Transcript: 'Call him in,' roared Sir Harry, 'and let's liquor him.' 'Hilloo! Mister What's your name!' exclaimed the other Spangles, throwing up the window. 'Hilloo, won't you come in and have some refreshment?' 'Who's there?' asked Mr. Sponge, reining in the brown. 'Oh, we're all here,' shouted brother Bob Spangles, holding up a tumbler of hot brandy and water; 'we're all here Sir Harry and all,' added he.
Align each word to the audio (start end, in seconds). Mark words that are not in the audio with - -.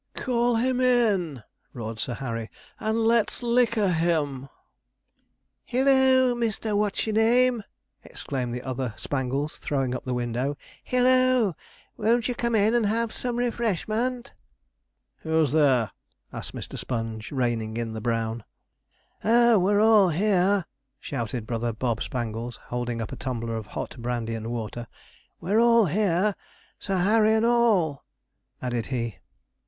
'Call 0.15 0.55
him 0.55 0.81
in,' 0.81 1.43
roared 1.73 1.99
Sir 1.99 2.15
Harry, 2.15 2.49
'and 2.79 3.01
let's 3.01 3.43
liquor 3.43 3.89
him.' 3.91 4.49
'Hilloo! 5.63 6.33
Mister 6.33 6.75
What's 6.75 7.05
your 7.05 7.13
name!' 7.13 7.61
exclaimed 8.03 8.51
the 8.55 8.63
other 8.63 8.95
Spangles, 8.97 9.57
throwing 9.57 9.93
up 9.93 10.03
the 10.03 10.15
window. 10.15 10.57
'Hilloo, 10.83 11.53
won't 11.97 12.27
you 12.27 12.33
come 12.33 12.55
in 12.55 12.73
and 12.73 12.87
have 12.87 13.11
some 13.13 13.37
refreshment?' 13.37 14.33
'Who's 15.17 15.51
there?' 15.51 15.91
asked 16.33 16.55
Mr. 16.55 16.79
Sponge, 16.79 17.31
reining 17.31 17.77
in 17.77 17.93
the 17.93 18.01
brown. 18.01 18.43
'Oh, 19.23 19.59
we're 19.59 19.79
all 19.81 20.09
here,' 20.09 20.65
shouted 20.99 21.45
brother 21.45 21.73
Bob 21.73 22.01
Spangles, 22.01 22.55
holding 22.55 23.03
up 23.03 23.11
a 23.11 23.15
tumbler 23.15 23.55
of 23.55 23.67
hot 23.67 23.95
brandy 23.99 24.33
and 24.33 24.47
water; 24.49 24.87
'we're 25.39 25.59
all 25.59 25.85
here 25.85 26.33
Sir 26.79 26.97
Harry 26.97 27.33
and 27.35 27.45
all,' 27.45 28.03
added 28.63 28.87
he. 28.87 29.19